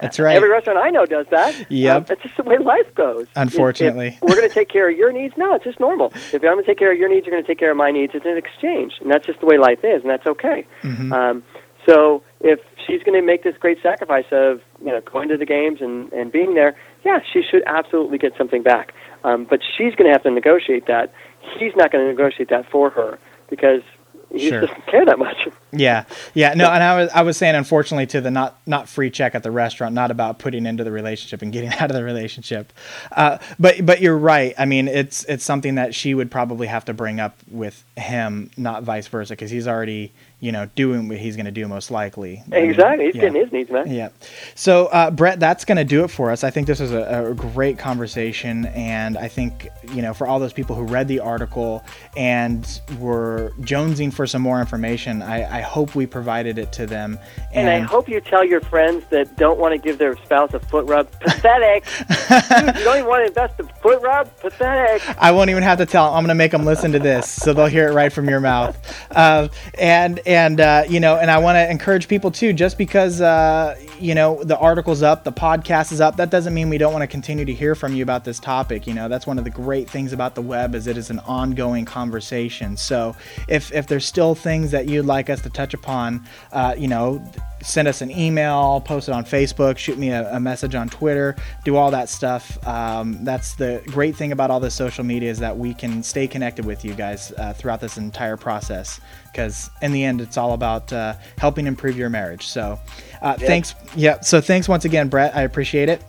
that's 0.00 0.18
right. 0.18 0.36
Every 0.36 0.50
restaurant 0.50 0.78
I 0.78 0.90
know 0.90 1.06
does 1.06 1.26
that. 1.30 1.70
Yep. 1.70 1.96
Um, 1.96 2.06
it's 2.10 2.22
just 2.22 2.36
the 2.36 2.42
way 2.44 2.58
life 2.58 2.94
goes. 2.94 3.26
Unfortunately. 3.36 4.18
if 4.20 4.22
we're 4.22 4.36
going 4.36 4.48
to 4.48 4.54
take 4.54 4.68
care 4.68 4.90
of 4.90 4.96
your 4.96 5.12
needs. 5.12 5.34
No, 5.36 5.54
it's 5.54 5.64
just 5.64 5.80
normal. 5.80 6.12
If 6.14 6.34
I'm 6.34 6.40
going 6.40 6.64
to 6.64 6.66
take 6.66 6.78
care 6.78 6.92
of 6.92 6.98
your 6.98 7.08
needs, 7.08 7.26
you're 7.26 7.34
going 7.34 7.44
to 7.44 7.46
take 7.46 7.58
care 7.58 7.70
of 7.70 7.76
my 7.76 7.90
needs. 7.90 8.14
It's 8.14 8.26
an 8.26 8.36
exchange, 8.36 8.94
and 9.00 9.10
that's 9.10 9.26
just 9.26 9.40
the 9.40 9.46
way 9.46 9.58
life 9.58 9.80
is, 9.84 10.02
and 10.02 10.10
that's 10.10 10.26
okay. 10.26 10.66
Mhm. 10.82 11.12
Um, 11.12 11.42
so 11.86 12.22
if 12.40 12.60
she's 12.88 13.02
going 13.04 13.20
to 13.20 13.24
make 13.24 13.44
this 13.44 13.56
great 13.58 13.78
sacrifice 13.82 14.24
of 14.32 14.60
you 14.80 14.86
know 14.86 15.00
going 15.02 15.28
to 15.28 15.36
the 15.36 15.46
games 15.46 15.80
and 15.80 16.12
and 16.12 16.32
being 16.32 16.54
there, 16.54 16.74
yeah, 17.04 17.20
she 17.32 17.42
should 17.48 17.62
absolutely 17.66 18.18
get 18.18 18.32
something 18.36 18.62
back. 18.64 18.92
Um, 19.22 19.44
but 19.48 19.60
she's 19.76 19.94
going 19.94 20.06
to 20.06 20.12
have 20.12 20.22
to 20.24 20.30
negotiate 20.30 20.86
that. 20.86 21.12
He's 21.58 21.76
not 21.76 21.92
going 21.92 22.04
to 22.04 22.10
negotiate 22.10 22.48
that 22.50 22.68
for 22.70 22.90
her 22.90 23.18
because 23.50 23.82
he 24.30 24.48
Sure. 24.50 24.60
doesn't 24.62 24.86
care 24.86 25.04
that 25.04 25.18
much. 25.18 25.36
Yeah, 25.70 26.04
yeah, 26.32 26.54
no, 26.54 26.66
and 26.70 26.82
I 26.82 26.96
was 26.96 27.10
I 27.10 27.20
was 27.20 27.36
saying 27.36 27.54
unfortunately 27.54 28.06
to 28.06 28.22
the 28.22 28.30
not 28.30 28.58
not 28.64 28.88
free 28.88 29.10
check 29.10 29.34
at 29.34 29.42
the 29.42 29.50
restaurant, 29.50 29.94
not 29.94 30.10
about 30.10 30.38
putting 30.38 30.64
into 30.64 30.82
the 30.82 30.90
relationship 30.90 31.42
and 31.42 31.52
getting 31.52 31.68
out 31.78 31.90
of 31.90 31.94
the 31.94 32.02
relationship, 32.02 32.72
uh, 33.12 33.36
but 33.58 33.84
but 33.84 34.00
you're 34.00 34.16
right. 34.16 34.54
I 34.56 34.64
mean, 34.64 34.88
it's 34.88 35.24
it's 35.24 35.44
something 35.44 35.74
that 35.74 35.94
she 35.94 36.14
would 36.14 36.30
probably 36.30 36.68
have 36.68 36.86
to 36.86 36.94
bring 36.94 37.20
up 37.20 37.36
with 37.50 37.84
him, 37.98 38.50
not 38.56 38.82
vice 38.82 39.08
versa, 39.08 39.34
because 39.34 39.50
he's 39.50 39.68
already 39.68 40.10
you 40.40 40.52
know 40.52 40.68
doing 40.76 41.08
what 41.08 41.18
he's 41.18 41.36
going 41.36 41.46
to 41.46 41.52
do 41.52 41.66
most 41.66 41.90
likely. 41.90 42.42
Exactly, 42.52 43.06
he's 43.06 43.14
yeah. 43.16 43.22
getting 43.22 43.42
his 43.42 43.52
needs 43.52 43.70
met. 43.70 43.88
Yeah. 43.88 44.10
So, 44.54 44.86
uh, 44.86 45.10
Brett, 45.10 45.40
that's 45.40 45.64
going 45.64 45.76
to 45.76 45.84
do 45.84 46.04
it 46.04 46.08
for 46.08 46.30
us. 46.30 46.44
I 46.44 46.50
think 46.50 46.66
this 46.66 46.80
was 46.80 46.92
a, 46.92 47.30
a 47.30 47.34
great 47.34 47.78
conversation. 47.78 48.66
And 48.66 49.18
I 49.18 49.28
think, 49.28 49.68
you 49.92 50.02
know, 50.02 50.14
for 50.14 50.26
all 50.26 50.38
those 50.38 50.52
people 50.52 50.76
who 50.76 50.84
read 50.84 51.08
the 51.08 51.20
article 51.20 51.84
and 52.16 52.80
were 52.98 53.52
jonesing 53.60 54.12
for 54.12 54.26
some 54.26 54.42
more 54.42 54.60
information, 54.60 55.22
I, 55.22 55.58
I 55.58 55.60
hope 55.60 55.94
we 55.94 56.06
provided 56.06 56.58
it 56.58 56.72
to 56.72 56.86
them. 56.86 57.18
And 57.52 57.68
I 57.68 57.80
hope 57.80 58.08
you 58.08 58.20
tell 58.20 58.44
your 58.44 58.60
friends 58.60 59.04
that 59.10 59.36
don't 59.36 59.58
want 59.58 59.72
to 59.72 59.78
give 59.78 59.98
their 59.98 60.16
spouse 60.16 60.54
a 60.54 60.60
foot 60.60 60.86
rub. 60.86 61.10
Pathetic. 61.20 61.84
Dude, 62.08 62.76
you 62.78 62.84
don't 62.84 62.98
even 62.98 63.08
want 63.08 63.22
to 63.22 63.28
invest 63.28 63.58
in 63.58 63.66
foot 63.82 64.00
rub. 64.02 64.34
Pathetic. 64.38 65.02
I 65.18 65.32
won't 65.32 65.50
even 65.50 65.62
have 65.62 65.78
to 65.78 65.86
tell. 65.86 66.14
I'm 66.14 66.22
going 66.22 66.28
to 66.28 66.34
make 66.34 66.52
them 66.52 66.64
listen 66.64 66.92
to 66.92 66.98
this, 66.98 67.30
so 67.30 67.52
they'll 67.52 67.66
hear 67.66 67.88
it 67.88 67.94
right 67.94 68.12
from 68.12 68.28
your 68.28 68.40
mouth. 68.40 68.76
Uh, 69.10 69.48
and 69.78 70.20
and 70.28 70.60
uh, 70.60 70.84
you 70.86 71.00
know, 71.00 71.16
and 71.16 71.30
I 71.30 71.38
want 71.38 71.56
to 71.56 71.70
encourage 71.70 72.06
people 72.06 72.30
too. 72.30 72.52
Just 72.52 72.76
because 72.76 73.22
uh, 73.22 73.76
you 73.98 74.14
know 74.14 74.44
the 74.44 74.58
article's 74.58 75.02
up, 75.02 75.24
the 75.24 75.32
podcast 75.32 75.90
is 75.90 76.02
up, 76.02 76.16
that 76.18 76.28
doesn't 76.28 76.52
mean 76.52 76.68
we 76.68 76.76
don't 76.76 76.92
want 76.92 77.02
to 77.02 77.06
continue 77.06 77.46
to 77.46 77.54
hear 77.54 77.74
from 77.74 77.94
you 77.94 78.02
about 78.02 78.24
this 78.24 78.38
topic. 78.38 78.86
You 78.86 78.92
know, 78.92 79.08
that's 79.08 79.26
one 79.26 79.38
of 79.38 79.44
the 79.44 79.50
great 79.50 79.88
things 79.88 80.12
about 80.12 80.34
the 80.34 80.42
web 80.42 80.74
is 80.74 80.86
it 80.86 80.98
is 80.98 81.08
an 81.08 81.20
ongoing 81.20 81.86
conversation. 81.86 82.76
So 82.76 83.16
if 83.48 83.72
if 83.72 83.86
there's 83.86 84.04
still 84.04 84.34
things 84.34 84.70
that 84.70 84.86
you'd 84.86 85.06
like 85.06 85.30
us 85.30 85.40
to 85.42 85.50
touch 85.50 85.72
upon, 85.72 86.26
uh, 86.52 86.74
you 86.76 86.88
know, 86.88 87.24
send 87.62 87.88
us 87.88 88.00
an 88.00 88.10
email, 88.10 88.80
post 88.80 89.08
it 89.08 89.12
on 89.12 89.24
Facebook, 89.24 89.78
shoot 89.78 89.98
me 89.98 90.10
a, 90.10 90.34
a 90.34 90.40
message 90.40 90.74
on 90.74 90.88
Twitter, 90.88 91.36
do 91.64 91.76
all 91.76 91.90
that 91.90 92.08
stuff. 92.08 92.64
Um, 92.66 93.24
that's 93.24 93.54
the 93.54 93.82
great 93.86 94.16
thing 94.16 94.32
about 94.32 94.50
all 94.50 94.60
this 94.60 94.74
social 94.74 95.04
media 95.04 95.30
is 95.30 95.38
that 95.38 95.56
we 95.56 95.74
can 95.74 96.02
stay 96.02 96.26
connected 96.26 96.64
with 96.64 96.84
you 96.84 96.94
guys 96.94 97.32
uh, 97.32 97.52
throughout 97.52 97.80
this 97.80 97.96
entire 97.96 98.36
process. 98.36 99.00
Because 99.30 99.70
in 99.82 99.92
the 99.92 100.04
end, 100.04 100.20
it's 100.20 100.36
all 100.36 100.54
about 100.54 100.92
uh, 100.92 101.14
helping 101.38 101.66
improve 101.66 101.96
your 101.96 102.10
marriage. 102.10 102.46
So, 102.46 102.78
uh, 103.22 103.34
thanks. 103.34 103.74
Yeah. 103.94 104.20
So 104.20 104.40
thanks 104.40 104.68
once 104.68 104.84
again, 104.84 105.08
Brett. 105.08 105.36
I 105.36 105.42
appreciate 105.42 105.88
it. 105.88 106.02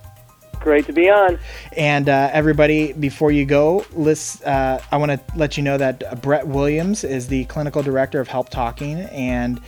Great 0.60 0.86
to 0.88 0.94
be 0.94 1.10
on. 1.10 1.40
And 1.78 2.10
uh, 2.10 2.30
everybody, 2.34 2.92
before 2.92 3.32
you 3.32 3.46
go, 3.46 3.86
list, 3.94 4.44
uh, 4.44 4.80
I 4.92 4.98
want 4.98 5.12
to 5.12 5.38
let 5.38 5.56
you 5.56 5.64
know 5.64 5.78
that 5.78 6.22
Brett 6.22 6.46
Williams 6.46 7.06
is 7.06 7.28
the 7.28 7.46
clinical 7.46 7.82
director 7.82 8.20
of 8.20 8.28
Help 8.28 8.50
Talking, 8.50 9.00
and 9.00 9.62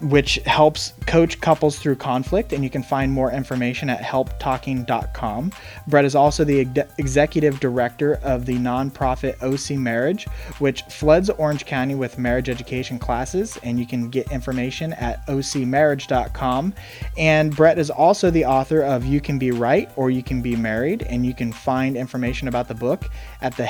which 0.00 0.36
helps 0.46 0.94
coach 1.06 1.40
couples 1.40 1.78
through 1.78 1.96
conflict. 1.96 2.52
And 2.52 2.64
you 2.64 2.70
can 2.70 2.82
find 2.82 3.12
more 3.12 3.32
information 3.32 3.90
at 3.90 4.00
helptalking.com. 4.00 5.52
Brett 5.88 6.04
is 6.04 6.14
also 6.14 6.44
the 6.44 6.60
ex- 6.60 6.92
executive 6.98 7.60
director 7.60 8.14
of 8.22 8.46
the 8.46 8.56
nonprofit 8.56 9.42
OC 9.42 9.78
Marriage, 9.78 10.26
which 10.58 10.82
floods 10.82 11.30
Orange 11.30 11.66
County 11.66 11.94
with 11.94 12.18
marriage 12.18 12.48
education 12.48 12.98
classes. 12.98 13.58
And 13.62 13.78
you 13.78 13.86
can 13.86 14.08
get 14.10 14.30
information 14.32 14.92
at 14.94 15.26
ocmarriage.com. 15.26 16.74
And 17.16 17.56
Brett 17.56 17.78
is 17.78 17.90
also 17.90 18.30
the 18.30 18.44
author 18.44 18.82
of 18.82 19.04
You 19.04 19.20
Can 19.20 19.38
Be 19.38 19.50
Right 19.50 19.90
or 19.96 20.10
You 20.10 20.22
Can 20.22 20.42
Be 20.42 20.56
Married. 20.56 21.02
And 21.02 21.24
you 21.26 21.34
can 21.34 21.52
find 21.52 21.96
information 21.96 22.48
about 22.48 22.68
the 22.68 22.74
book 22.74 23.10
at 23.40 23.56
the 23.56 23.66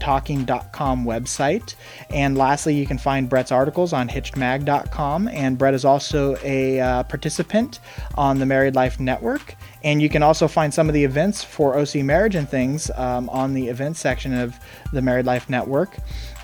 helptalking.com 0.00 1.04
website. 1.04 1.74
And 2.10 2.36
lastly, 2.36 2.74
you 2.74 2.86
can 2.86 2.98
find 2.98 3.28
Brett's 3.28 3.52
articles 3.52 3.92
on 3.92 4.08
hitchedmag.com. 4.08 5.28
And 5.28 5.58
Brett 5.58 5.74
is 5.74 5.84
also 5.84 6.36
a 6.42 6.80
uh, 6.80 7.02
participant 7.04 7.80
on 8.16 8.38
the 8.38 8.46
Married 8.46 8.74
Life 8.74 9.00
Network. 9.00 9.56
And 9.84 10.02
you 10.02 10.08
can 10.08 10.22
also 10.22 10.48
find 10.48 10.72
some 10.72 10.88
of 10.88 10.94
the 10.94 11.04
events 11.04 11.44
for 11.44 11.78
OC 11.78 11.96
Marriage 11.96 12.34
and 12.34 12.48
things 12.48 12.90
um, 12.96 13.28
on 13.28 13.54
the 13.54 13.68
events 13.68 14.00
section 14.00 14.34
of 14.34 14.58
the 14.92 15.02
Married 15.02 15.26
Life 15.26 15.48
Network. 15.48 15.96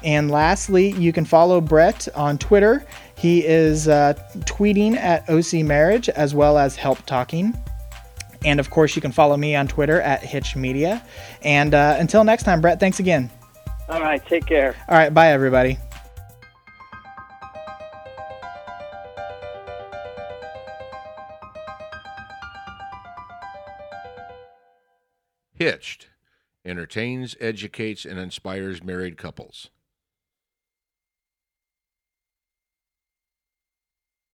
And 0.04 0.30
lastly, 0.30 0.90
you 0.92 1.12
can 1.12 1.24
follow 1.24 1.60
Brett 1.60 2.08
on 2.14 2.38
Twitter. 2.38 2.84
He 3.16 3.44
is 3.44 3.88
uh, 3.88 4.14
tweeting 4.40 4.96
at 4.96 5.28
OC 5.28 5.64
Marriage 5.64 6.08
as 6.08 6.34
well 6.34 6.58
as 6.58 6.76
Help 6.76 7.04
Talking. 7.06 7.56
And 8.44 8.58
of 8.58 8.70
course, 8.70 8.96
you 8.96 9.02
can 9.02 9.12
follow 9.12 9.36
me 9.36 9.54
on 9.54 9.68
Twitter 9.68 10.00
at 10.00 10.24
Hitch 10.24 10.56
Media. 10.56 11.04
And 11.42 11.74
uh, 11.74 11.96
until 12.00 12.24
next 12.24 12.42
time, 12.42 12.60
Brett, 12.60 12.80
thanks 12.80 12.98
again. 12.98 13.30
All 13.88 14.00
right, 14.00 14.24
take 14.26 14.46
care. 14.46 14.74
All 14.88 14.96
right, 14.96 15.12
bye, 15.12 15.28
everybody. 15.28 15.78
Hitched 25.52 26.08
entertains, 26.64 27.36
educates, 27.40 28.04
and 28.04 28.18
inspires 28.18 28.82
married 28.82 29.16
couples. 29.16 29.70